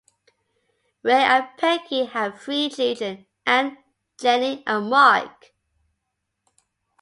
[1.03, 3.77] Ray and Peggy had three children: Ann,
[4.19, 5.53] Jenny and Mark.